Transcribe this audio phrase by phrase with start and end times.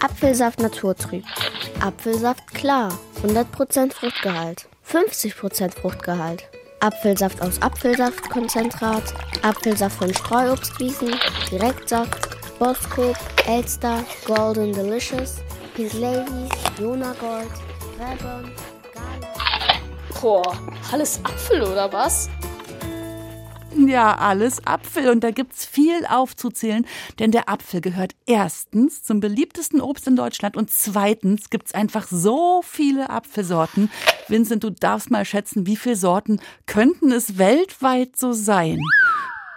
[0.00, 1.24] Apfelsaft Naturtrüb.
[1.80, 2.96] Apfelsaft klar.
[3.22, 4.68] 100% Fruchtgehalt.
[4.88, 6.44] 50% Fruchtgehalt.
[6.80, 9.14] Apfelsaft aus Apfelsaftkonzentrat.
[9.42, 11.14] Apfelsaft von Streuobstwiesen.
[11.50, 12.28] Direktsaft.
[12.58, 13.16] Boskop.
[13.46, 14.04] Elster.
[14.26, 15.36] Golden Delicious.
[15.74, 16.50] Pink Ladies.
[16.78, 17.50] Jona Gold.
[17.98, 18.52] Rebon.
[20.20, 20.56] Boah,
[20.90, 22.28] alles Apfel oder was?
[23.76, 25.10] Ja, alles Apfel.
[25.10, 26.86] Und da gibt's viel aufzuzählen,
[27.18, 32.62] denn der Apfel gehört erstens zum beliebtesten Obst in Deutschland und zweitens gibt's einfach so
[32.62, 33.90] viele Apfelsorten.
[34.28, 38.78] Vincent, du darfst mal schätzen, wie viele Sorten könnten es weltweit so sein?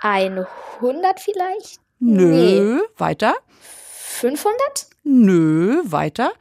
[0.01, 1.79] 100 vielleicht?
[1.99, 3.35] Nö, weiter?
[3.61, 4.87] 500?
[5.03, 6.31] Nö, weiter?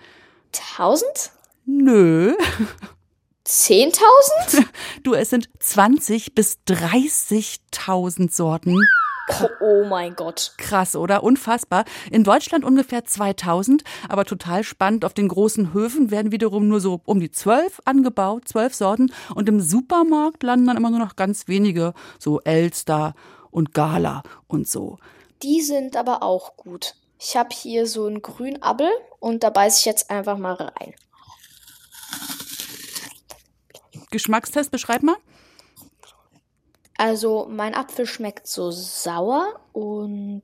[0.52, 1.32] 1000?
[1.66, 2.34] Nö.
[3.48, 4.66] 10.000?
[5.02, 8.77] Du, es sind 20 bis 30.000 Sorten.
[9.61, 10.52] Oh mein Gott.
[10.59, 11.23] Krass, oder?
[11.23, 11.84] Unfassbar.
[12.11, 15.05] In Deutschland ungefähr 2000, aber total spannend.
[15.05, 19.13] Auf den großen Höfen werden wiederum nur so um die zwölf angebaut, zwölf Sorten.
[19.35, 23.15] Und im Supermarkt landen dann immer nur noch ganz wenige, so Elster
[23.51, 24.99] und Gala und so.
[25.43, 26.95] Die sind aber auch gut.
[27.18, 28.90] Ich habe hier so einen grünen Appel
[29.21, 30.95] und da beiße ich jetzt einfach mal rein.
[34.10, 35.16] Geschmackstest, beschreib mal.
[36.96, 40.42] Also mein Apfel schmeckt so sauer und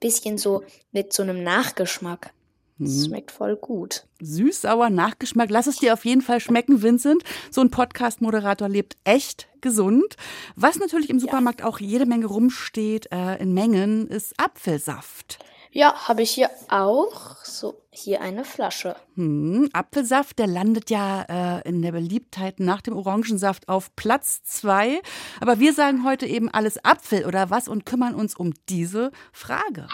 [0.00, 2.32] bisschen so mit so einem Nachgeschmack.
[2.78, 4.06] Das schmeckt voll gut.
[4.20, 5.50] Süß-sauer Nachgeschmack.
[5.50, 7.22] Lass es dir auf jeden Fall schmecken, Vincent.
[7.50, 10.16] So ein Podcast-Moderator lebt echt gesund.
[10.56, 15.38] Was natürlich im Supermarkt auch jede Menge rumsteht, äh, in Mengen, ist Apfelsaft.
[15.74, 17.36] Ja, habe ich hier auch.
[17.44, 18.94] So, hier eine Flasche.
[19.14, 21.22] Hm, Apfelsaft, der landet ja
[21.62, 25.00] äh, in der Beliebtheit nach dem Orangensaft auf Platz zwei.
[25.40, 29.88] Aber wir sagen heute eben alles Apfel oder was und kümmern uns um diese Frage.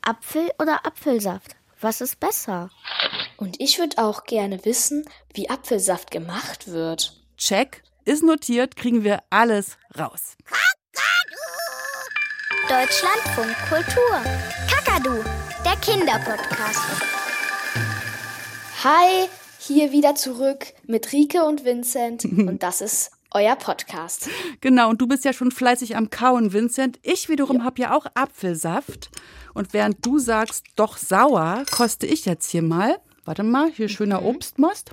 [0.00, 1.54] Apfel oder Apfelsaft?
[1.82, 2.70] Was ist besser?
[3.36, 5.04] Und ich würde auch gerne wissen,
[5.34, 7.20] wie Apfelsaft gemacht wird.
[7.36, 10.36] Check, ist notiert, kriegen wir alles raus.
[12.68, 14.69] Deutschlandfunk Kultur.
[14.90, 15.22] Kakadu,
[15.64, 16.80] der Kinderpodcast.
[18.82, 19.28] Hi,
[19.58, 24.28] hier wieder zurück mit Rike und Vincent und das ist euer Podcast.
[24.60, 26.98] Genau, und du bist ja schon fleißig am Kauen, Vincent.
[27.02, 29.10] Ich wiederum habe ja auch Apfelsaft.
[29.54, 32.98] Und während du sagst, doch sauer, koste ich jetzt hier mal.
[33.24, 34.90] Warte mal, hier schöner Obstmost.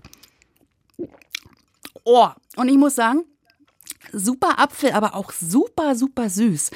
[2.04, 3.24] Oh, und ich muss sagen,
[4.14, 6.70] super Apfel, aber auch super, super süß.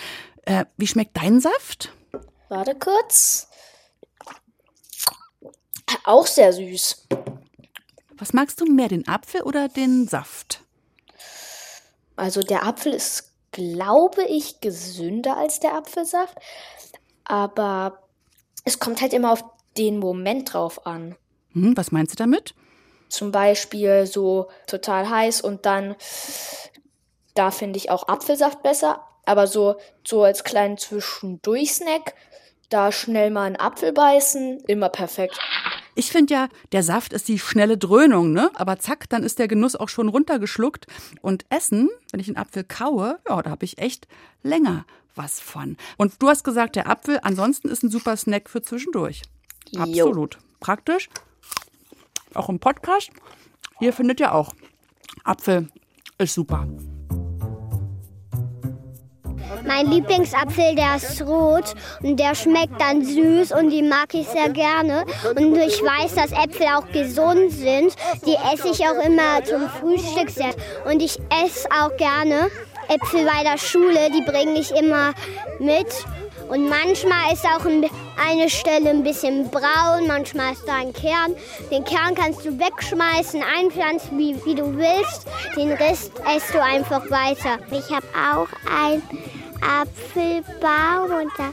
[0.45, 1.93] Äh, wie schmeckt dein Saft?
[2.51, 3.47] Warte kurz.
[6.03, 7.07] Auch sehr süß.
[8.17, 10.59] Was magst du mehr, den Apfel oder den Saft?
[12.17, 16.37] Also der Apfel ist, glaube ich, gesünder als der Apfelsaft.
[17.23, 18.03] Aber
[18.65, 19.45] es kommt halt immer auf
[19.77, 21.15] den Moment drauf an.
[21.53, 22.53] Hm, was meinst du damit?
[23.07, 25.95] Zum Beispiel so total heiß und dann,
[27.33, 29.07] da finde ich auch Apfelsaft besser.
[29.25, 32.13] Aber so, so als kleinen Zwischendurch-Snack,
[32.71, 35.39] da schnell mal einen Apfel beißen, immer perfekt.
[35.93, 38.49] Ich finde ja, der Saft ist die schnelle Dröhnung, ne?
[38.55, 40.87] Aber zack, dann ist der Genuss auch schon runtergeschluckt.
[41.21, 44.07] Und Essen, wenn ich einen Apfel kaue, ja, da habe ich echt
[44.41, 45.75] länger was von.
[45.97, 49.21] Und du hast gesagt, der Apfel ansonsten ist ein super Snack für zwischendurch.
[49.69, 49.81] Jo.
[49.81, 50.37] Absolut.
[50.61, 51.09] Praktisch.
[52.33, 53.11] Auch im Podcast.
[53.79, 54.53] Hier findet ihr auch.
[55.25, 55.67] Apfel
[56.17, 56.67] ist super.
[59.73, 61.73] Mein Lieblingsapfel, der ist rot
[62.03, 65.05] und der schmeckt dann süß und die mag ich sehr gerne.
[65.37, 67.95] Und ich weiß, dass Äpfel auch gesund sind.
[68.25, 70.53] Die esse ich auch immer zum Frühstück sehr.
[70.91, 72.49] Und ich esse auch gerne
[72.89, 75.13] Äpfel bei der Schule, die bringe ich immer
[75.59, 75.87] mit.
[76.49, 77.89] Und manchmal ist auch ein-
[78.29, 81.33] eine Stelle ein bisschen braun, manchmal ist da ein Kern.
[81.71, 85.27] Den Kern kannst du wegschmeißen, einpflanzen, wie, wie du willst.
[85.55, 87.57] Den Rest esst du einfach weiter.
[87.71, 89.01] Ich habe auch einen
[89.61, 91.51] Apfelbaum und da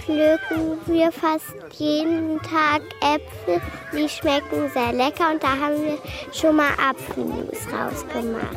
[0.00, 3.60] pflücken wir fast jeden Tag Äpfel.
[3.92, 5.98] Die schmecken sehr lecker und da haben wir
[6.32, 8.56] schon mal Apfelmus rausgemacht.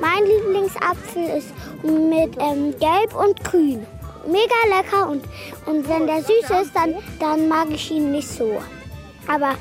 [0.00, 3.86] Mein Lieblingsapfel ist mit ähm, Gelb und Grün.
[4.26, 5.24] Mega lecker und,
[5.66, 8.60] und wenn der süß ist, dann, dann mag ich ihn nicht so.
[9.28, 9.54] Aber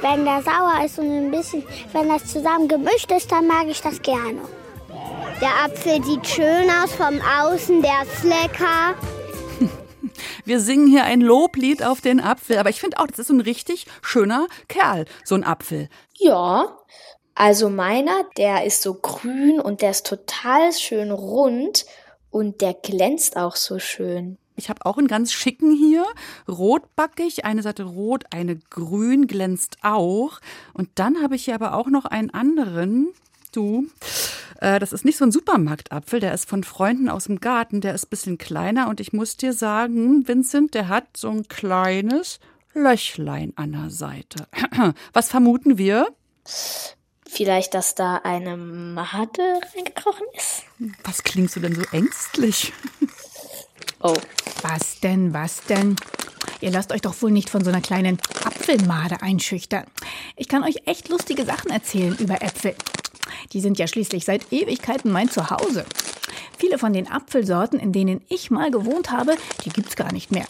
[0.00, 1.62] wenn der sauer ist und ein bisschen,
[1.92, 4.40] wenn das zusammen gemischt ist, dann mag ich das gerne.
[5.42, 8.94] Der Apfel sieht schön aus vom Außen, der ist lecker.
[10.44, 13.34] Wir singen hier ein Loblied auf den Apfel, aber ich finde auch, das ist so
[13.34, 15.88] ein richtig schöner Kerl, so ein Apfel.
[16.14, 16.78] Ja,
[17.34, 21.86] also meiner, der ist so grün und der ist total schön rund
[22.30, 24.38] und der glänzt auch so schön.
[24.54, 26.04] Ich habe auch einen ganz schicken hier.
[26.46, 30.38] Rotbackig, eine Seite rot, eine grün, glänzt auch.
[30.72, 33.08] Und dann habe ich hier aber auch noch einen anderen.
[33.50, 33.88] Du,
[34.62, 38.06] das ist nicht so ein Supermarktapfel, der ist von Freunden aus dem Garten, der ist
[38.06, 38.88] ein bisschen kleiner.
[38.88, 42.38] Und ich muss dir sagen, Vincent, der hat so ein kleines
[42.72, 44.46] Löchlein an der Seite.
[45.12, 46.08] Was vermuten wir?
[47.26, 50.64] Vielleicht, dass da eine Made reingekrochen ist.
[51.04, 52.72] Was klingst du denn so ängstlich?
[54.00, 54.16] Oh.
[54.62, 55.96] Was denn, was denn?
[56.60, 59.84] Ihr lasst euch doch wohl nicht von so einer kleinen Apfelmade einschüchtern.
[60.36, 62.74] Ich kann euch echt lustige Sachen erzählen über Äpfel.
[63.52, 65.84] Die sind ja schließlich seit Ewigkeiten mein Zuhause.
[66.58, 70.46] Viele von den Apfelsorten, in denen ich mal gewohnt habe, die gibt's gar nicht mehr.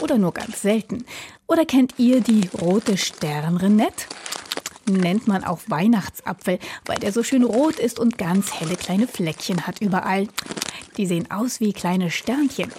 [0.00, 1.04] Oder nur ganz selten.
[1.46, 4.06] Oder kennt ihr die rote Sternrenette?
[4.92, 9.66] Nennt man auch Weihnachtsapfel, weil der so schön rot ist und ganz helle kleine Fleckchen
[9.66, 10.28] hat überall.
[10.96, 12.72] Die sehen aus wie kleine Sternchen.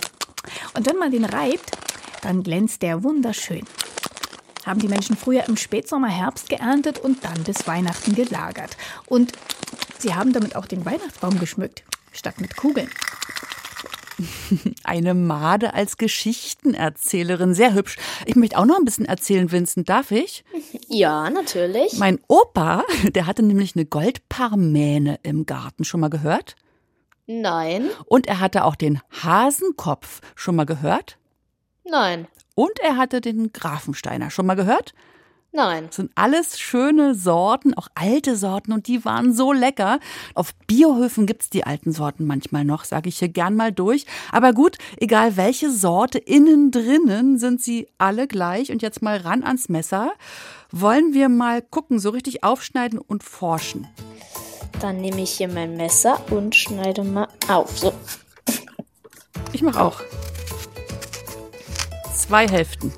[0.73, 1.71] Und wenn man den reibt,
[2.21, 3.65] dann glänzt der wunderschön.
[4.65, 8.77] Haben die Menschen früher im Spätsommer, Herbst geerntet und dann bis Weihnachten gelagert.
[9.07, 9.31] Und
[9.97, 12.89] sie haben damit auch den Weihnachtsbaum geschmückt, statt mit Kugeln.
[14.83, 17.97] Eine Made als Geschichtenerzählerin, sehr hübsch.
[18.25, 20.43] Ich möchte auch noch ein bisschen erzählen, Vincent, darf ich?
[20.93, 21.97] Ja, natürlich.
[21.99, 22.83] Mein Opa,
[23.15, 26.55] der hatte nämlich eine Goldparmähne im Garten, schon mal gehört?
[27.27, 27.89] Nein.
[28.05, 31.17] Und er hatte auch den Hasenkopf, schon mal gehört?
[31.85, 32.27] Nein.
[32.55, 34.93] Und er hatte den Grafensteiner, schon mal gehört?
[34.93, 35.01] Nein.
[35.53, 39.99] Das sind alles schöne Sorten, auch alte Sorten und die waren so lecker.
[40.33, 44.05] Auf Biohöfen gibt's die alten Sorten manchmal noch, sage ich hier gern mal durch.
[44.31, 48.71] Aber gut, egal welche Sorte, innen drinnen sind sie alle gleich.
[48.71, 50.13] Und jetzt mal ran ans Messer.
[50.71, 53.87] Wollen wir mal gucken, so richtig aufschneiden und forschen.
[54.79, 57.77] Dann nehme ich hier mein Messer und schneide mal auf.
[57.77, 57.93] So.
[59.51, 59.99] Ich mache auch.
[62.15, 62.93] Zwei Hälften.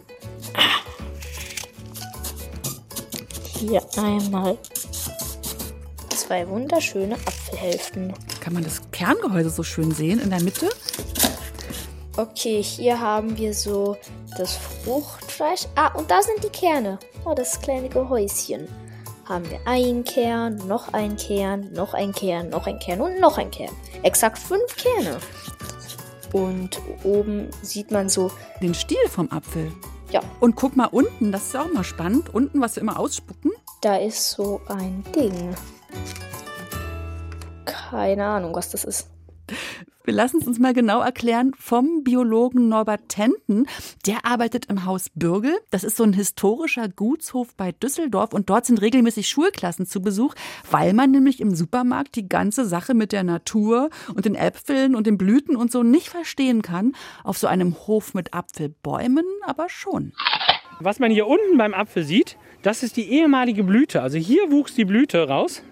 [3.66, 4.58] Hier einmal
[6.10, 8.14] zwei wunderschöne Apfelhälften.
[8.42, 10.70] Kann man das Kerngehäuse so schön sehen in der Mitte?
[12.18, 13.96] Okay, hier haben wir so
[14.38, 15.68] das Fruchtfleisch.
[15.76, 17.00] Ah, und da sind die Kerne.
[17.24, 18.68] Oh, das kleine Gehäuschen.
[19.24, 23.38] Haben wir einen Kern, noch ein Kern, noch ein Kern, noch ein Kern und noch
[23.38, 23.74] ein Kern.
[24.02, 25.20] Exakt fünf Kerne.
[26.34, 28.30] Und oben sieht man so
[28.62, 29.72] Den Stiel vom Apfel.
[30.14, 30.22] Ja.
[30.40, 32.32] Und guck mal unten, das ist ja auch mal spannend.
[32.32, 33.52] Unten, was wir immer ausspucken.
[33.82, 35.56] Da ist so ein Ding.
[37.66, 39.10] Keine Ahnung, was das ist.
[40.06, 43.68] Wir lassen es uns mal genau erklären vom Biologen Norbert Tenten.
[44.06, 45.58] Der arbeitet im Haus Bürgel.
[45.70, 50.36] Das ist so ein historischer Gutshof bei Düsseldorf und dort sind regelmäßig Schulklassen zu Besuch,
[50.70, 55.08] weil man nämlich im Supermarkt die ganze Sache mit der Natur und den Äpfeln und
[55.08, 56.92] den Blüten und so nicht verstehen kann.
[57.24, 60.12] Auf so einem Hof mit Apfelbäumen aber schon.
[60.82, 64.02] Was man hier unten beim Apfel sieht, das ist die ehemalige Blüte.
[64.02, 65.64] Also hier wuchs die Blüte raus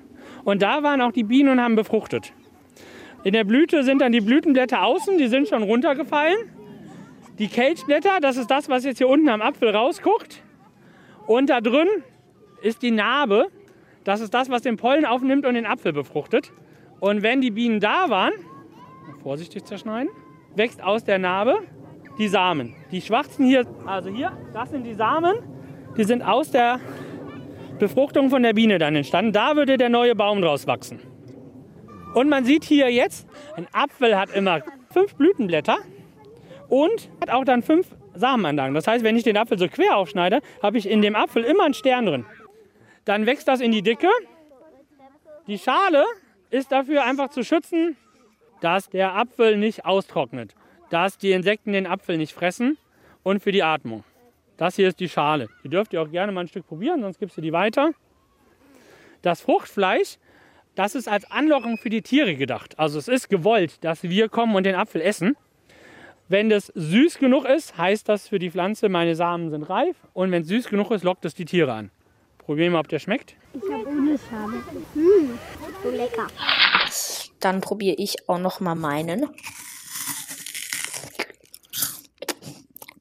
[0.46, 2.32] und da waren auch die Bienen und haben befruchtet.
[3.24, 6.38] In der Blüte sind dann die Blütenblätter außen, die sind schon runtergefallen.
[7.38, 10.42] Die Kelchblätter, das ist das, was jetzt hier unten am Apfel rausguckt.
[11.28, 11.88] Und da drin
[12.62, 13.48] ist die Narbe,
[14.04, 16.52] das ist das, was den Pollen aufnimmt und den Apfel befruchtet.
[17.00, 18.34] Und wenn die Bienen da waren,
[19.22, 20.10] vorsichtig zerschneiden,
[20.56, 21.60] wächst aus der Narbe
[22.18, 22.74] die Samen.
[22.92, 25.36] Die schwarzen hier, also hier, das sind die Samen,
[25.98, 26.80] die sind aus der
[27.78, 29.32] Befruchtung von der Biene dann entstanden.
[29.32, 31.11] Da würde der neue Baum draus wachsen.
[32.14, 35.78] Und man sieht hier jetzt, ein Apfel hat immer fünf Blütenblätter
[36.68, 38.74] und hat auch dann fünf Samenanlagen.
[38.74, 41.66] Das heißt, wenn ich den Apfel so quer aufschneide, habe ich in dem Apfel immer
[41.66, 42.26] einen Stern drin.
[43.06, 44.10] Dann wächst das in die Dicke.
[45.48, 46.06] Die Schale
[46.50, 47.96] ist dafür einfach zu schützen,
[48.60, 50.54] dass der Apfel nicht austrocknet,
[50.90, 52.78] dass die Insekten den Apfel nicht fressen
[53.24, 54.04] und für die Atmung.
[54.58, 55.50] Das hier ist die Schale.
[55.64, 57.92] Die dürft ihr auch gerne mal ein Stück probieren, sonst gibst du die weiter.
[59.24, 60.18] Das Fruchtfleisch,
[60.76, 62.80] das ist als Anlockung für die Tiere gedacht.
[62.80, 65.36] Also es ist gewollt, dass wir kommen und den Apfel essen.
[66.28, 69.98] Wenn das süß genug ist, heißt das für die Pflanze, meine Samen sind reif.
[70.14, 71.92] Und wenn es süß genug ist, lockt es die Tiere an.
[72.38, 73.36] Probieren wir, ob der schmeckt.
[73.54, 74.64] Ich habe ohne Schale.
[74.96, 75.38] Mmh,
[75.84, 76.28] so lecker.
[77.42, 79.28] Dann probiere ich auch noch mal meinen.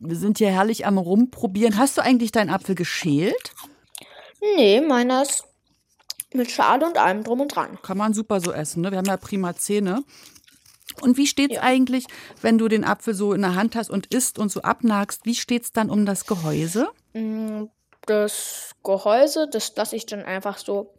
[0.00, 1.78] Wir sind hier herrlich am Rumprobieren.
[1.78, 3.52] Hast du eigentlich deinen Apfel geschält?
[4.56, 5.44] Nee, meiner ist
[6.34, 7.78] mit Schale und allem drum und dran.
[7.82, 8.90] Kann man super so essen, ne?
[8.90, 10.02] Wir haben ja prima Zähne.
[11.02, 12.04] Und wie steht's eigentlich,
[12.42, 15.24] wenn du den Apfel so in der Hand hast und isst und so abnagst?
[15.24, 16.88] Wie steht's dann um das Gehäuse?
[17.14, 17.64] Mm,
[18.06, 20.94] Das Gehäuse, das lasse ich dann einfach so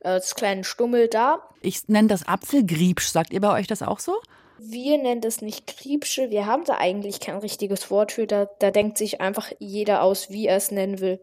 [0.00, 1.42] äh, als kleinen Stummel da.
[1.60, 3.08] Ich nenne das Apfelgriebsch.
[3.08, 4.16] Sagt ihr bei euch das auch so?
[4.58, 6.30] Wir nennen das nicht Kriebsche.
[6.30, 8.26] Wir haben da eigentlich kein richtiges Wort für.
[8.26, 11.20] Da, da denkt sich einfach jeder aus, wie er es nennen will.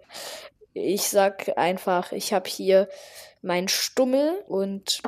[0.73, 2.89] Ich sag einfach, ich habe hier
[3.43, 5.01] meinen Stummel und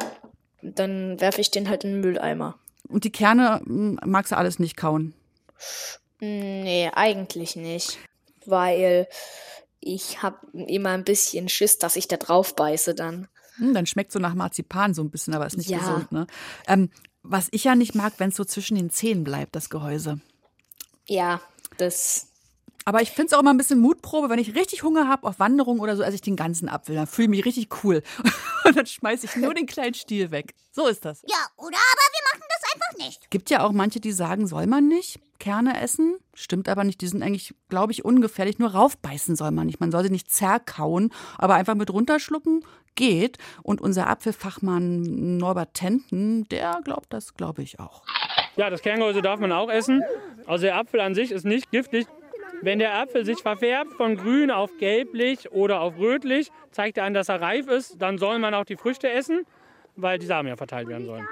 [0.62, 2.60] dann werfe ich den halt in den Mülleimer.
[2.88, 5.14] Und die Kerne hm, magst du alles nicht kauen?
[6.20, 7.98] Nee, eigentlich nicht.
[8.46, 9.08] Weil
[9.80, 13.28] ich habe immer ein bisschen Schiss, dass ich da drauf beiße dann.
[13.58, 15.80] Hm, dann schmeckt so nach Marzipan so ein bisschen, aber ist nicht Ja.
[15.80, 16.12] gesund.
[16.12, 16.28] Ne?
[16.68, 16.90] Ähm,
[17.24, 20.20] was ich ja nicht mag, wenn es so zwischen den Zähnen bleibt, das Gehäuse.
[21.08, 21.42] Ja,
[21.78, 22.28] das.
[22.88, 25.40] Aber ich finde es auch immer ein bisschen Mutprobe, wenn ich richtig Hunger habe auf
[25.40, 26.94] Wanderung oder so, esse ich den ganzen Apfel.
[26.94, 28.04] Dann fühle ich mich richtig cool.
[28.64, 30.54] Und dann schmeiße ich nur den kleinen Stiel weg.
[30.72, 31.24] So ist das.
[31.28, 33.32] Ja, oder aber wir machen das einfach nicht.
[33.32, 36.18] Gibt ja auch manche, die sagen, soll man nicht Kerne essen.
[36.36, 37.02] Stimmt aber nicht.
[37.02, 38.60] Die sind eigentlich, glaube ich, ungefährlich.
[38.60, 39.80] Nur raufbeißen soll man nicht.
[39.80, 42.64] Man soll sie nicht zerkauen, aber einfach mit runterschlucken
[42.94, 43.40] geht.
[43.64, 48.04] Und unser Apfelfachmann Norbert Tenten, der glaubt das, glaube ich, auch.
[48.58, 50.04] Ja, das Kerngehäuse darf man auch essen.
[50.46, 52.08] Also der Apfel an sich ist nicht giftig.
[52.62, 57.14] Wenn der Apfel sich verfärbt von grün auf gelblich oder auf rötlich, zeigt er an,
[57.14, 58.02] dass er reif ist.
[58.02, 59.46] Dann soll man auch die Früchte essen,
[59.96, 61.28] weil die Samen ja verteilt werden sollen.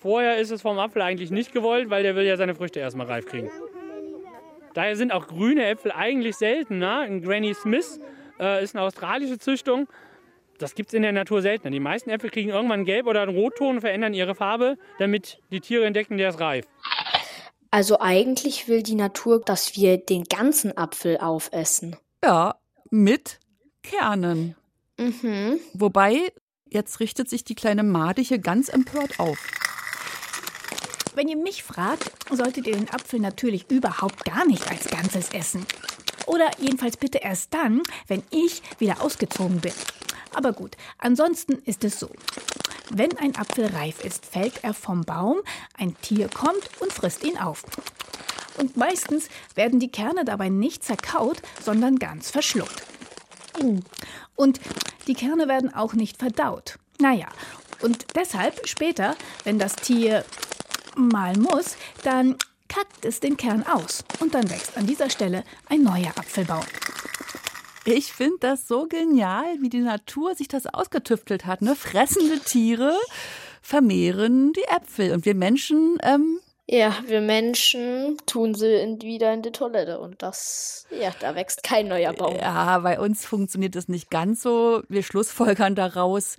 [0.00, 3.06] Vorher ist es vom Apfel eigentlich nicht gewollt, weil der will ja seine Früchte erstmal
[3.06, 3.50] reif kriegen.
[4.74, 7.00] Daher sind auch grüne Äpfel eigentlich seltener.
[7.00, 8.00] Ein Granny Smith
[8.40, 9.86] äh, ist eine australische Züchtung.
[10.58, 11.70] Das gibt es in der Natur seltener.
[11.70, 15.38] Die meisten Äpfel kriegen irgendwann einen Gelb- oder einen Rotton und verändern ihre Farbe, damit
[15.50, 16.66] die Tiere entdecken, der ist reif.
[17.72, 21.96] Also eigentlich will die Natur, dass wir den ganzen Apfel aufessen.
[22.22, 22.56] Ja,
[22.90, 23.40] mit
[23.82, 24.54] Kernen.
[24.98, 25.58] Mhm.
[25.72, 26.34] Wobei,
[26.68, 29.38] jetzt richtet sich die kleine Made hier ganz empört auf.
[31.14, 35.64] Wenn ihr mich fragt, solltet ihr den Apfel natürlich überhaupt gar nicht als Ganzes essen.
[36.26, 39.72] Oder jedenfalls bitte erst dann, wenn ich wieder ausgezogen bin.
[40.34, 42.10] Aber gut, ansonsten ist es so.
[42.90, 45.38] Wenn ein Apfel reif ist, fällt er vom Baum,
[45.78, 47.64] ein Tier kommt und frisst ihn auf.
[48.58, 52.82] Und meistens werden die Kerne dabei nicht zerkaut, sondern ganz verschluckt.
[54.34, 54.60] Und
[55.06, 56.78] die Kerne werden auch nicht verdaut.
[56.98, 57.28] Naja,
[57.80, 60.24] und deshalb später, wenn das Tier
[60.96, 62.36] mal muss, dann
[62.68, 64.04] kackt es den Kern aus.
[64.20, 66.64] Und dann wächst an dieser Stelle ein neuer Apfelbaum.
[67.84, 71.62] Ich finde das so genial, wie die Natur sich das ausgetüftelt hat.
[71.62, 71.74] Ne?
[71.74, 72.96] Fressende Tiere
[73.60, 79.42] vermehren die Äpfel und wir Menschen, ähm, Ja, wir Menschen tun sie in, wieder in
[79.42, 82.36] die Toilette und das, ja, da wächst kein neuer Baum.
[82.36, 84.82] ja, bei uns funktioniert das nicht ganz so.
[84.88, 86.36] Wir schlussfolgern daraus.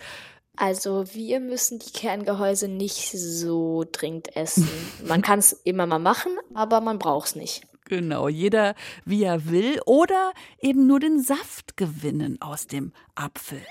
[0.56, 4.70] Also wir müssen die Kerngehäuse nicht so dringend essen.
[5.08, 7.64] Man kann es immer mal machen, aber man braucht es nicht.
[7.86, 8.76] Genau, jeder
[9.06, 13.62] wie er will oder eben nur den Saft gewinnen aus dem Apfel.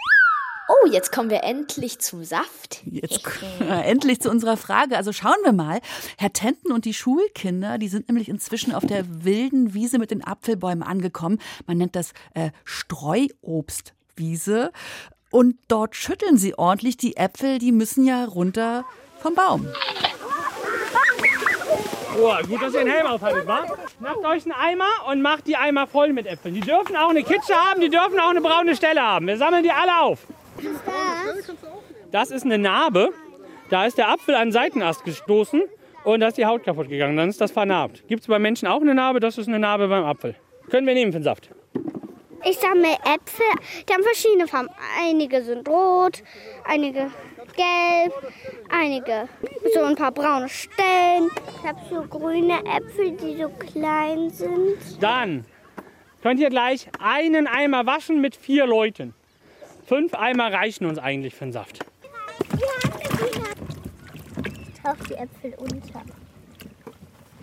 [0.69, 2.83] Oh, jetzt kommen wir endlich zum Saft.
[2.85, 3.29] Jetzt
[3.61, 4.97] endlich zu unserer Frage.
[4.97, 5.81] Also schauen wir mal.
[6.19, 10.25] Herr Tenten und die Schulkinder, die sind nämlich inzwischen auf der wilden Wiese mit den
[10.25, 11.39] Apfelbäumen angekommen.
[11.67, 14.73] Man nennt das äh, Streuobstwiese.
[15.31, 16.97] Und dort schütteln sie ordentlich.
[16.97, 18.85] Die Äpfel, die müssen ja runter
[19.19, 19.67] vom Baum.
[22.19, 23.65] Oh, gut, dass ihr einen Helm aufhattet, wa?
[24.01, 26.55] Macht euch einen Eimer und macht die Eimer voll mit Äpfeln.
[26.55, 29.27] Die dürfen auch eine Kitsche haben, die dürfen auch eine braune Stelle haben.
[29.27, 30.27] Wir sammeln die alle auf.
[32.11, 33.11] Das ist eine Narbe.
[33.71, 35.63] Da ist der Apfel an den Seitenast gestoßen
[36.05, 37.17] und da ist die Haut kaputt gegangen.
[37.17, 38.07] Dann ist das vernarbt.
[38.09, 39.21] Gibt es bei Menschen auch eine Narbe?
[39.21, 40.35] Das ist eine Narbe beim Apfel.
[40.71, 41.49] Können wir nehmen für den Saft.
[42.45, 43.47] Ich sammle Äpfel,
[43.89, 44.69] die haben verschiedene Farben.
[45.01, 46.23] Einige sind rot,
[46.65, 47.11] einige
[47.55, 48.13] gelb,
[48.71, 49.29] einige
[49.75, 51.31] so ein paar braune Stellen.
[51.49, 54.79] Ich habe so grüne Äpfel, die so klein sind.
[55.01, 55.45] Dann
[56.23, 59.15] könnt ihr gleich einen Eimer waschen mit vier Leuten.
[59.87, 61.81] Fünf Eimer reichen uns eigentlich für den Saft.
[64.45, 66.03] Ich tauche die Äpfel unter.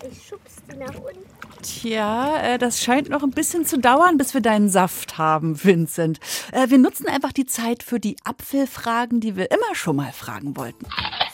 [0.10, 1.39] Ich schubs die nach unten.
[1.62, 6.20] Tja, äh, das scheint noch ein bisschen zu dauern, bis wir deinen Saft haben, Vincent.
[6.52, 10.56] Äh, wir nutzen einfach die Zeit für die Apfelfragen, die wir immer schon mal fragen
[10.56, 10.86] wollten.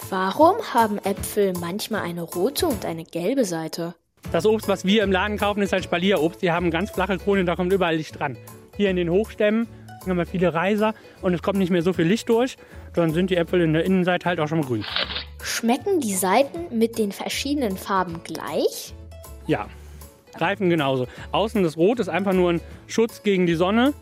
[0.10, 3.96] Warum haben Äpfel manchmal eine rote und eine gelbe Seite?
[4.32, 6.42] Das Obst, was wir im Laden kaufen, ist halt Spalierobst.
[6.42, 8.38] Die haben ganz flache Kronen, da kommt überall Licht dran.
[8.76, 9.68] Hier in den Hochstämmen
[10.08, 12.58] haben wir viele Reiser und es kommt nicht mehr so viel Licht durch.
[12.94, 14.86] Dann sind die Äpfel in der Innenseite halt auch schon mal grün.
[15.44, 18.94] Schmecken die Seiten mit den verschiedenen Farben gleich?
[19.48, 19.68] Ja,
[20.38, 21.08] Reifen genauso.
[21.32, 23.94] Außen das Rot ist einfach nur ein Schutz gegen die Sonne,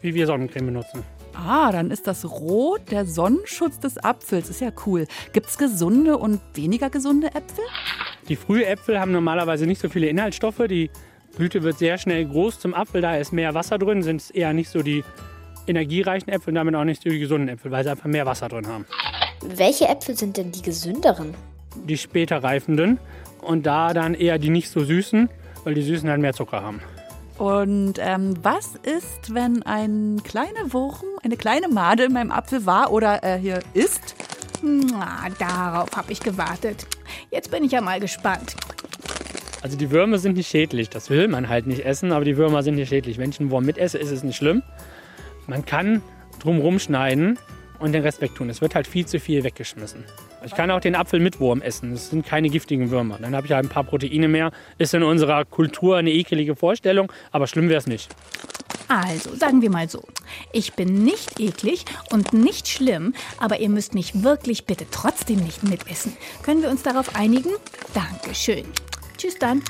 [0.00, 1.02] wie wir Sonnencreme benutzen.
[1.34, 4.50] Ah, dann ist das Rot der Sonnenschutz des Apfels.
[4.50, 5.06] Ist ja cool.
[5.32, 7.64] Gibt's gesunde und weniger gesunde Äpfel?
[8.28, 10.62] Die Frühäpfel haben normalerweise nicht so viele Inhaltsstoffe.
[10.68, 10.90] Die
[11.36, 14.52] Blüte wird sehr schnell groß zum Apfel, da ist mehr Wasser drin, sind es eher
[14.52, 15.04] nicht so die
[15.66, 18.48] energiereichen Äpfel und damit auch nicht so die gesunden Äpfel, weil sie einfach mehr Wasser
[18.48, 18.84] drin haben.
[19.42, 21.34] Welche Äpfel sind denn die gesünderen?
[21.74, 22.98] die später reifenden.
[23.40, 25.30] Und da dann eher die nicht so süßen,
[25.64, 26.80] weil die süßen halt mehr Zucker haben.
[27.38, 32.92] Und ähm, was ist, wenn ein kleiner Wurm, eine kleine Made in meinem Apfel war
[32.92, 34.14] oder äh, hier ist?
[34.62, 36.86] Na, darauf habe ich gewartet.
[37.30, 38.56] Jetzt bin ich ja mal gespannt.
[39.62, 40.90] Also die Würmer sind nicht schädlich.
[40.90, 43.16] Das will man halt nicht essen, aber die Würmer sind nicht schädlich.
[43.16, 44.62] Wenn ich einen Wurm mitesse, ist es nicht schlimm.
[45.46, 46.02] Man kann
[46.40, 47.38] drumrum schneiden
[47.78, 48.50] und den Rest wegtun.
[48.50, 50.04] Es wird halt viel zu viel weggeschmissen.
[50.44, 51.92] Ich kann auch den Apfel mit Wurm essen.
[51.92, 53.18] Das sind keine giftigen Würmer.
[53.20, 54.52] Dann habe ich halt ein paar Proteine mehr.
[54.78, 58.08] Ist in unserer Kultur eine ekelige Vorstellung, aber schlimm wäre es nicht.
[58.88, 60.02] Also, sagen wir mal so.
[60.52, 65.62] Ich bin nicht eklig und nicht schlimm, aber ihr müsst mich wirklich bitte trotzdem nicht
[65.62, 66.16] mitessen.
[66.42, 67.50] Können wir uns darauf einigen?
[67.94, 68.64] Dankeschön.
[69.16, 69.62] Tschüss dann.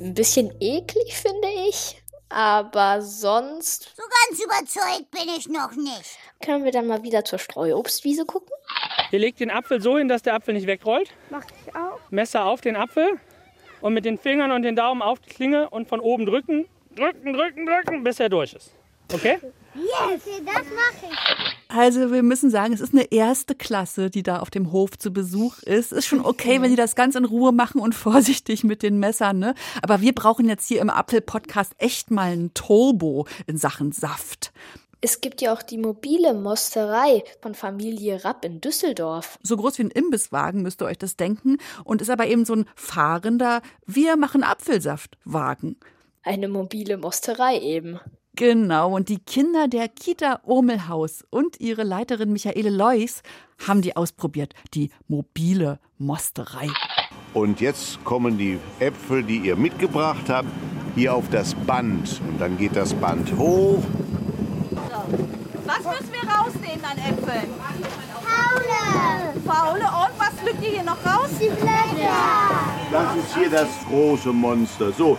[0.00, 2.02] Ein bisschen eklig, finde ich.
[2.28, 6.18] Aber sonst So ganz überzeugt bin ich noch nicht.
[6.42, 8.50] können wir dann mal wieder zur Streuobstwiese gucken.
[9.12, 11.10] Ihr legt den Apfel so hin, dass der Apfel nicht wegrollt.
[11.30, 12.00] Mach ich auch.
[12.10, 13.20] Messer auf den Apfel
[13.80, 16.66] und mit den Fingern und den Daumen auf die Klinge und von oben drücken,
[16.96, 18.72] drücken, drücken, drücken, bis er durch ist.
[19.12, 19.38] Okay?
[19.76, 21.56] Okay, das mache ich.
[21.68, 25.12] Also wir müssen sagen, es ist eine erste Klasse, die da auf dem Hof zu
[25.12, 25.92] Besuch ist.
[25.92, 29.38] Ist schon okay, wenn die das ganz in Ruhe machen und vorsichtig mit den Messern,
[29.38, 29.54] ne?
[29.82, 34.52] Aber wir brauchen jetzt hier im Apfel-Podcast echt mal ein Turbo in Sachen Saft.
[35.02, 39.38] Es gibt ja auch die mobile Mosterei von Familie Rapp in Düsseldorf.
[39.42, 42.54] So groß wie ein Imbisswagen müsst ihr euch das denken und ist aber eben so
[42.54, 45.76] ein fahrender Wir machen Apfelsaft-Wagen.
[46.22, 48.00] Eine mobile Mosterei eben.
[48.36, 53.22] Genau, und die Kinder der Kita Urmelhaus und ihre Leiterin Michaele Leuchs
[53.66, 56.68] haben die ausprobiert, die mobile Mosterei.
[57.32, 60.48] Und jetzt kommen die Äpfel, die ihr mitgebracht habt,
[60.94, 62.20] hier auf das Band.
[62.28, 63.82] Und dann geht das Band hoch.
[65.64, 67.50] Was müssen wir rausnehmen an Äpfeln?
[68.22, 69.40] Paule!
[69.46, 71.30] Faule und was pflückt ihr hier noch raus?
[71.40, 72.12] Die Blätter!
[72.92, 74.92] Das ist hier das große Monster.
[74.92, 75.16] So.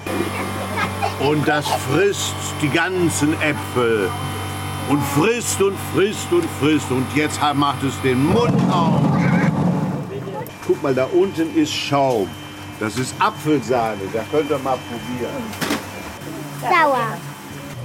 [1.20, 4.10] Und das frisst die ganzen Äpfel.
[4.90, 6.92] Und frisst und frisst und frisst.
[6.92, 9.02] Und jetzt macht es den Mund auf.
[10.66, 12.28] Guck mal, da unten ist Schaum.
[12.80, 14.02] Das ist Apfelsahne.
[14.14, 15.44] Da könnt ihr mal probieren.
[16.62, 17.18] Sauer.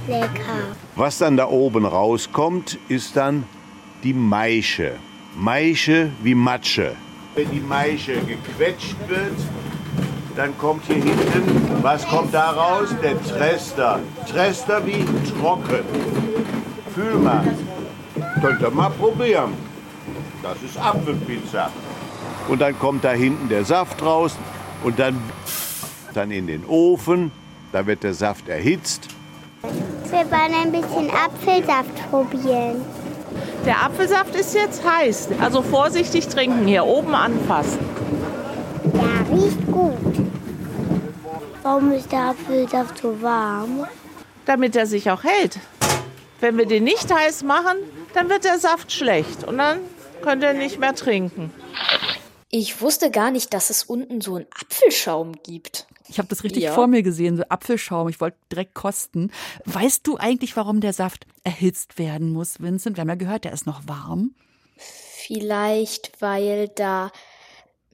[0.07, 0.75] Lecker.
[0.95, 3.45] Was dann da oben rauskommt, ist dann
[4.03, 4.93] die Maische.
[5.35, 6.95] Maische wie Matsche.
[7.35, 9.33] Wenn die Maische gequetscht wird,
[10.35, 12.89] dann kommt hier hinten, was kommt da raus?
[13.03, 13.99] Der Trester.
[14.31, 15.05] Trester wie
[15.39, 15.79] trocken.
[16.93, 17.43] Fühl mal.
[18.41, 19.53] Könnt ihr mal probieren.
[20.41, 21.69] Das ist Apfelpizza.
[22.47, 24.35] Und dann kommt da hinten der Saft raus
[24.83, 25.17] und dann,
[26.13, 27.31] dann in den Ofen.
[27.71, 29.07] Da wird der Saft erhitzt.
[29.61, 32.81] Wir wollen ein bisschen Apfelsaft probieren.
[33.65, 35.29] Der Apfelsaft ist jetzt heiß.
[35.39, 37.79] Also vorsichtig trinken hier, oben anfassen.
[38.93, 39.62] Ja, riecht.
[41.63, 43.87] Warum ist der Apfelsaft so warm?
[44.45, 45.59] Damit er sich auch hält.
[46.41, 47.77] Wenn wir den nicht heiß machen,
[48.13, 49.79] dann wird der Saft schlecht und dann
[50.21, 51.53] könnt ihr nicht mehr trinken.
[52.49, 55.87] Ich wusste gar nicht, dass es unten so einen Apfelschaum gibt.
[56.09, 56.73] Ich habe das richtig Ja.
[56.73, 58.09] vor mir gesehen, so Apfelschaum.
[58.09, 59.31] Ich wollte direkt kosten.
[59.63, 62.97] Weißt du eigentlich, warum der Saft erhitzt werden muss, Vincent?
[62.97, 64.35] Wir haben ja gehört, der ist noch warm.
[64.75, 67.09] Vielleicht, weil da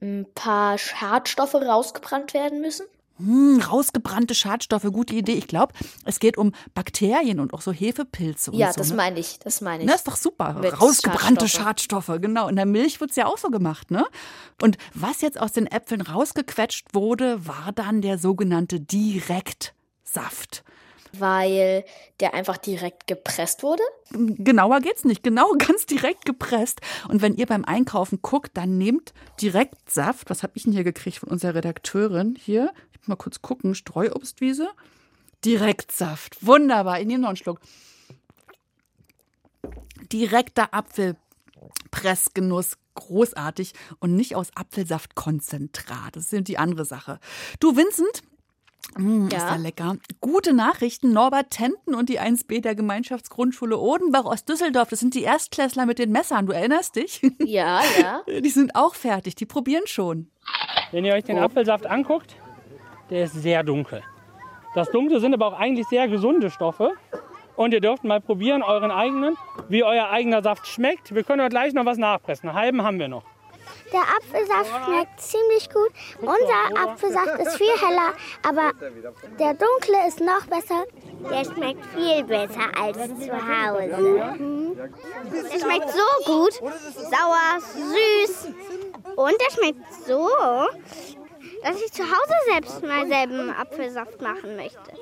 [0.02, 2.84] ein paar Schadstoffe rausgebrannt werden müssen?
[3.20, 5.34] Hm, rausgebrannte Schadstoffe, gute Idee.
[5.34, 8.78] Ich glaube, es geht um Bakterien und auch so Hefepilze und ja, so.
[8.78, 8.96] das ne?
[8.96, 9.38] meine ich.
[9.40, 9.88] Das meine ich.
[9.88, 10.54] Na, ist doch super.
[10.54, 12.06] Mit Rausgebrannte Schadstoffe.
[12.06, 12.20] Schadstoffe.
[12.20, 12.48] genau.
[12.48, 14.06] In der Milch wird's ja auch so gemacht, ne?
[14.62, 20.64] Und was jetzt aus den Äpfeln rausgequetscht wurde, war dann der sogenannte Direktsaft.
[21.12, 21.84] Weil
[22.20, 23.82] der einfach direkt gepresst wurde?
[24.12, 25.22] Genauer geht's nicht.
[25.22, 26.80] Genau, ganz direkt gepresst.
[27.08, 30.30] Und wenn ihr beim Einkaufen guckt, dann nehmt Direktsaft.
[30.30, 32.36] Was habe ich denn hier gekriegt von unserer Redakteurin?
[32.38, 32.72] Hier,
[33.06, 33.74] mal kurz gucken.
[33.74, 34.68] Streuobstwiese.
[35.44, 36.44] Direktsaft.
[36.46, 37.00] Wunderbar.
[37.00, 37.60] Ich nehme noch einen Schluck.
[40.12, 42.76] Direkter Apfelpressgenuss.
[42.94, 46.16] Großartig und nicht aus Apfelsaftkonzentrat.
[46.16, 47.18] Das ist die andere Sache.
[47.60, 48.22] Du, Vincent,
[48.96, 49.56] Mm, Ist ja Ja.
[49.56, 49.96] lecker.
[50.22, 51.12] Gute Nachrichten.
[51.12, 54.88] Norbert Tenten und die 1b der Gemeinschaftsgrundschule Odenbach aus Düsseldorf.
[54.88, 56.46] Das sind die Erstklässler mit den Messern.
[56.46, 57.20] Du erinnerst dich?
[57.44, 58.22] Ja, ja.
[58.40, 59.34] Die sind auch fertig.
[59.36, 60.30] Die probieren schon.
[60.92, 62.34] Wenn ihr euch den Apfelsaft anguckt,
[63.10, 64.02] der ist sehr dunkel.
[64.74, 66.92] Das Dunkle sind aber auch eigentlich sehr gesunde Stoffe.
[67.56, 69.36] Und ihr dürft mal probieren, euren eigenen,
[69.68, 71.14] wie euer eigener Saft schmeckt.
[71.14, 72.48] Wir können euch gleich noch was nachpressen.
[72.48, 73.24] Einen halben haben wir noch.
[73.92, 75.90] Der Apfelsaft schmeckt ziemlich gut.
[76.20, 78.14] Unser Apfelsaft ist viel heller,
[78.48, 78.72] aber
[79.38, 80.84] der dunkle ist noch besser.
[81.28, 84.34] Der schmeckt viel besser als zu Hause.
[84.38, 84.76] Mhm.
[84.76, 86.54] Der schmeckt so gut.
[86.94, 88.48] Sauer, süß.
[89.16, 90.28] Und der schmeckt so,
[91.62, 94.92] dass ich zu Hause selbst mal selben Apfelsaft machen möchte.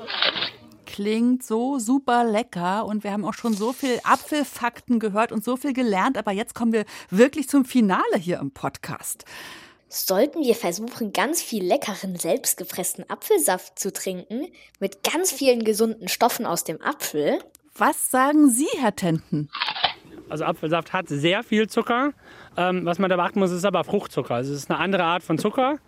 [0.87, 5.57] Klingt so super lecker und wir haben auch schon so viel Apfelfakten gehört und so
[5.57, 9.25] viel gelernt, aber jetzt kommen wir wirklich zum Finale hier im Podcast.
[9.90, 14.47] Sollten wir versuchen, ganz viel leckeren, selbstgepressten Apfelsaft zu trinken,
[14.81, 17.38] mit ganz vielen gesunden Stoffen aus dem Apfel?
[17.75, 19.49] Was sagen Sie, Herr Tenten?
[20.29, 22.12] Also Apfelsaft hat sehr viel Zucker.
[22.57, 24.35] Ähm, was man da beachten muss, ist aber Fruchtzucker.
[24.35, 25.79] Also es ist eine andere Art von Zucker.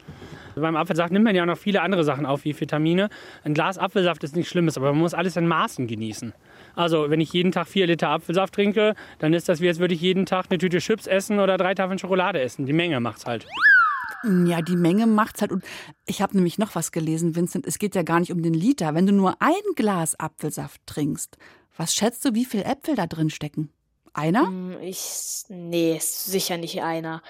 [0.61, 3.09] Beim Apfelsaft nimmt man ja auch noch viele andere Sachen auf, wie Vitamine.
[3.45, 6.33] Ein Glas Apfelsaft ist nichts Schlimmes, aber man muss alles in Maßen genießen.
[6.75, 9.95] Also, wenn ich jeden Tag vier Liter Apfelsaft trinke, dann ist das wie, als würde
[9.95, 12.67] ich jeden Tag eine Tüte Chips essen oder drei Tafeln Schokolade essen.
[12.67, 13.47] Die Menge macht's halt.
[14.45, 15.51] Ja, die Menge macht's halt.
[15.53, 15.65] Und
[16.07, 17.67] ich habe nämlich noch was gelesen, Vincent.
[17.67, 18.95] Es geht ja gar nicht um den Liter.
[18.95, 21.39] Wenn du nur ein Glas Apfelsaft trinkst,
[21.77, 23.71] was schätzt du, wie viel Äpfel da drin stecken?
[24.13, 24.47] Einer?
[24.47, 25.45] Hm, Ich.
[25.49, 27.23] Nee, sicher nicht einer.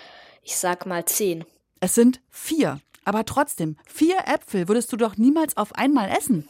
[0.43, 1.45] Ich sag mal zehn.
[1.79, 2.81] Es sind vier.
[3.05, 6.49] Aber trotzdem, vier Äpfel würdest du doch niemals auf einmal essen.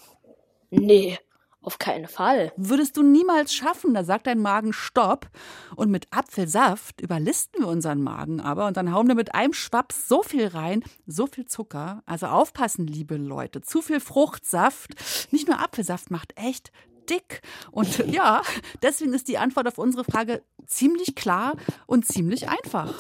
[0.71, 1.19] Nee,
[1.63, 2.53] auf keinen Fall.
[2.57, 5.29] Würdest du niemals schaffen, da sagt dein Magen Stopp.
[5.77, 10.09] Und mit Apfelsaft überlisten wir unseren Magen aber und dann hauen wir mit einem Schwaps
[10.09, 12.03] so viel rein, so viel Zucker.
[12.07, 13.61] Also aufpassen, liebe Leute.
[13.61, 14.95] Zu viel Fruchtsaft,
[15.33, 16.73] nicht nur Apfelsaft macht echt
[17.11, 17.43] dick.
[17.71, 18.41] Und ja,
[18.83, 22.95] deswegen ist die Antwort auf unsere Frage ziemlich klar und ziemlich einfach.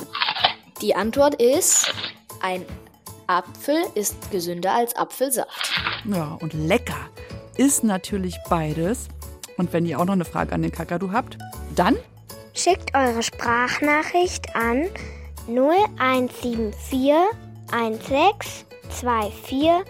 [0.82, 1.94] Die Antwort ist:
[2.42, 2.66] Ein
[3.30, 5.72] Apfel ist gesünder als Apfelsaft.
[6.04, 7.08] Ja, und lecker
[7.56, 9.06] ist natürlich beides.
[9.56, 11.38] Und wenn ihr auch noch eine Frage an den Kakadu habt,
[11.76, 11.96] dann
[12.52, 14.88] Schickt eure Sprachnachricht an
[15.46, 17.14] 0174
[17.70, 19.84] 16 24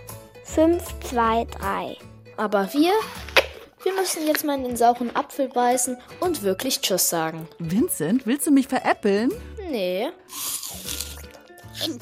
[0.44, 1.98] 523.
[2.36, 2.92] Aber wir,
[3.82, 7.48] wir müssen jetzt mal in den sauren Apfel beißen und wirklich Tschüss sagen.
[7.58, 9.32] Vincent, willst du mich veräppeln?
[9.70, 10.10] Nee.
[11.86, 11.98] Im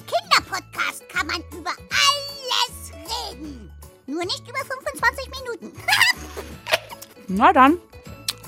[0.58, 2.92] Kinderpodcast kann man über alles
[3.32, 3.70] reden.
[4.06, 5.78] Nur nicht über 25 Minuten.
[7.28, 7.78] Na dann,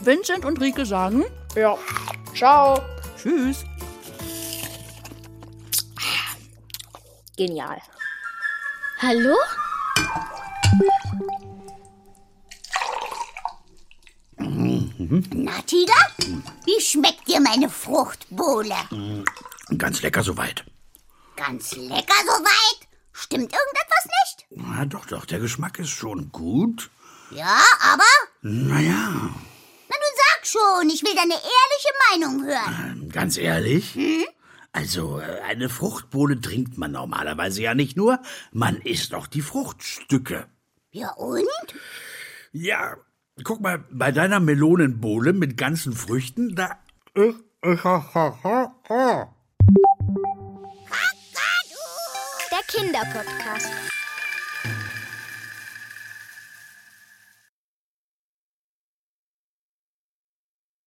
[0.03, 1.77] Vincent und Rike sagen Ja.
[2.35, 2.81] Ciao.
[3.17, 3.65] Tschüss.
[7.37, 7.81] Genial.
[8.99, 9.37] Hallo?
[14.39, 15.93] Na, Tiger?
[16.65, 18.75] Wie schmeckt dir meine Fruchtbowle?
[19.77, 20.65] Ganz lecker soweit.
[21.41, 22.89] Ganz lecker soweit?
[23.13, 24.47] Stimmt irgendetwas nicht?
[24.51, 26.91] Na doch, doch, der Geschmack ist schon gut.
[27.31, 28.03] Ja, aber?
[28.43, 29.09] Naja,
[29.89, 33.09] Na, nun sag schon, ich will deine ehrliche Meinung hören.
[33.11, 33.99] ganz ehrlich.
[34.73, 38.21] Also, äh, eine Fruchtbohle trinkt man normalerweise ja nicht nur,
[38.53, 40.47] man isst auch die Fruchtstücke.
[40.91, 41.47] Ja, und?
[42.53, 42.97] Ja,
[43.45, 46.79] guck mal, bei deiner Melonenbowle mit ganzen Früchten, da.
[52.71, 54.00] Kinderpodcast.